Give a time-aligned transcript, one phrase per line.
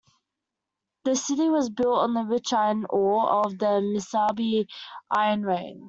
[1.03, 4.65] The city was built on the rich iron ore of the Mesabi
[5.11, 5.79] Iron Range.